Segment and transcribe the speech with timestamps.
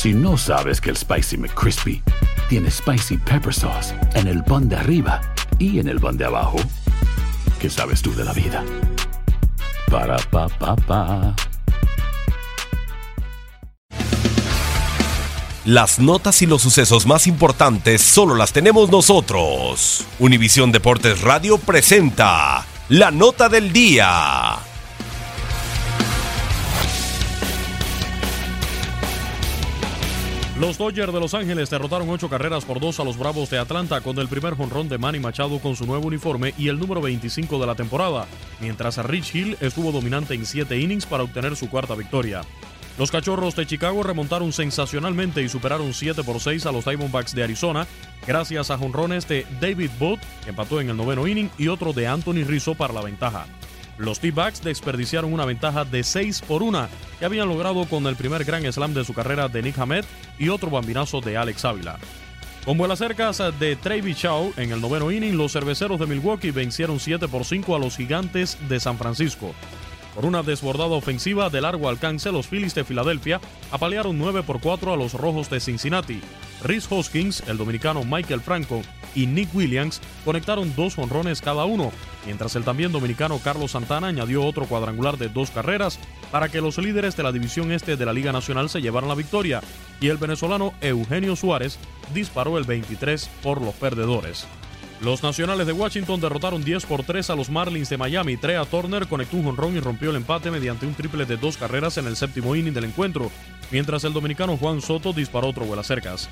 [0.00, 2.00] Si no sabes que el Spicy McCrispy
[2.48, 5.20] tiene Spicy Pepper Sauce en el pan de arriba
[5.58, 6.58] y en el pan de abajo,
[7.58, 8.64] ¿qué sabes tú de la vida?
[9.90, 11.34] Para, pa, pa, pa.
[15.64, 20.06] Las notas y los sucesos más importantes solo las tenemos nosotros.
[20.20, 24.67] Univisión Deportes Radio presenta la nota del día.
[30.60, 34.00] Los Dodgers de Los Ángeles derrotaron ocho carreras por dos a los Bravos de Atlanta
[34.00, 37.60] con el primer jonrón de Manny Machado con su nuevo uniforme y el número 25
[37.60, 38.26] de la temporada,
[38.60, 42.40] mientras Rich Hill estuvo dominante en siete innings para obtener su cuarta victoria.
[42.98, 47.44] Los Cachorros de Chicago remontaron sensacionalmente y superaron 7 por 6 a los Diamondbacks de
[47.44, 47.86] Arizona,
[48.26, 52.08] gracias a jonrones de David Booth, que empató en el noveno inning, y otro de
[52.08, 53.46] Anthony Rizzo para la ventaja.
[53.98, 56.88] Los T-Backs desperdiciaron una ventaja de 6 por 1
[57.18, 60.04] que habían logrado con el primer gran slam de su carrera de Nick Hamed
[60.38, 61.98] y otro bambinazo de Alex Ávila.
[62.64, 67.00] Con vuelas cercas de Travis Shaw en el noveno inning, los cerveceros de Milwaukee vencieron
[67.00, 69.52] 7 por 5 a los gigantes de San Francisco.
[70.14, 74.92] Por una desbordada ofensiva de largo alcance, los Phillies de Filadelfia apalearon 9 por 4
[74.92, 76.20] a los Rojos de Cincinnati.
[76.62, 78.82] Rhys Hoskins, el dominicano Michael Franco
[79.14, 81.92] y Nick Williams conectaron dos honrones cada uno,
[82.26, 85.98] mientras el también dominicano Carlos Santana añadió otro cuadrangular de dos carreras
[86.30, 89.14] para que los líderes de la división este de la Liga Nacional se llevaran la
[89.14, 89.60] victoria,
[90.00, 91.78] y el venezolano Eugenio Suárez
[92.12, 94.46] disparó el 23 por los perdedores.
[95.00, 98.36] Los Nacionales de Washington derrotaron 10 por 3 a los Marlins de Miami.
[98.36, 101.98] Trea Turner conectó un jonrón y rompió el empate mediante un triple de dos carreras
[101.98, 103.30] en el séptimo inning del encuentro,
[103.70, 106.28] mientras el dominicano Juan Soto disparó otro vuelo cercas.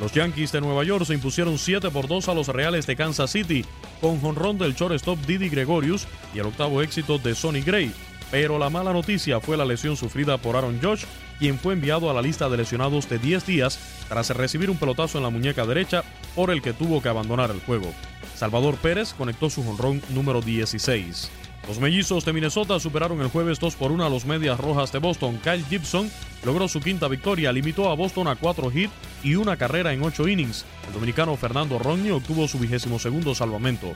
[0.00, 3.32] Los Yankees de Nueva York se impusieron 7 por 2 a los Reales de Kansas
[3.32, 3.64] City,
[4.00, 7.92] con jonrón del shortstop Didi Gregorius y el octavo éxito de Sonny Gray.
[8.30, 11.04] Pero la mala noticia fue la lesión sufrida por Aaron Josh,
[11.38, 13.78] quien fue enviado a la lista de lesionados de 10 días
[14.08, 17.60] tras recibir un pelotazo en la muñeca derecha por el que tuvo que abandonar el
[17.60, 17.92] juego.
[18.36, 21.30] Salvador Pérez conectó su jonrón número 16.
[21.68, 25.00] Los mellizos de Minnesota superaron el jueves 2 por 1 a los Medias Rojas de
[25.00, 25.38] Boston.
[25.44, 26.10] Kyle Gibson
[26.42, 28.92] logró su quinta victoria, limitó a Boston a 4 hits
[29.22, 30.64] y una carrera en 8 innings.
[30.86, 33.94] El dominicano Fernando Roño obtuvo su vigésimo segundo salvamento.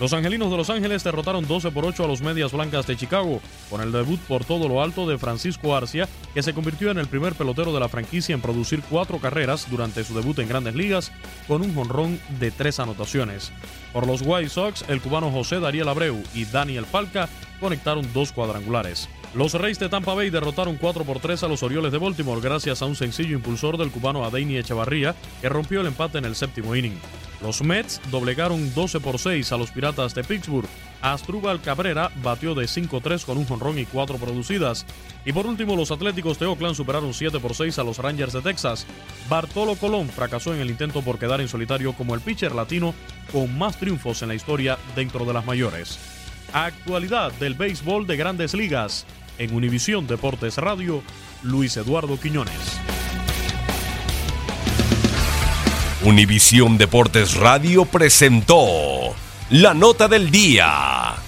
[0.00, 3.40] Los Angelinos de Los Ángeles derrotaron 12 por 8 a los Medias Blancas de Chicago,
[3.68, 7.08] con el debut por todo lo alto de Francisco Arcia, que se convirtió en el
[7.08, 11.10] primer pelotero de la franquicia en producir cuatro carreras durante su debut en grandes ligas,
[11.48, 13.50] con un jonrón de tres anotaciones.
[13.92, 17.28] Por los White Sox, el cubano José Dariel Abreu y Daniel Falca
[17.58, 19.08] conectaron dos cuadrangulares.
[19.34, 22.80] Los Reyes de Tampa Bay derrotaron 4 por 3 a los Orioles de Baltimore gracias
[22.80, 26.74] a un sencillo impulsor del cubano Adeini Echevarría que rompió el empate en el séptimo
[26.74, 26.98] inning.
[27.42, 30.68] Los Mets doblegaron 12 por 6 a los Piratas de Pittsburgh.
[31.00, 34.84] Astrubal Cabrera batió de 5-3 con un jonrón y 4 producidas.
[35.24, 38.42] Y por último, los Atléticos de Oakland superaron 7 por 6 a los Rangers de
[38.42, 38.86] Texas.
[39.28, 42.94] Bartolo Colón fracasó en el intento por quedar en solitario como el pitcher latino
[43.32, 45.98] con más triunfos en la historia dentro de las mayores.
[46.52, 49.06] Actualidad del béisbol de grandes ligas.
[49.38, 51.02] En Univisión Deportes Radio,
[51.42, 52.80] Luis Eduardo Quiñones.
[56.04, 59.14] Univisión Deportes Radio presentó
[59.50, 61.27] la nota del día.